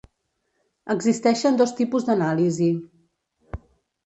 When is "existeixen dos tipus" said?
0.93-2.09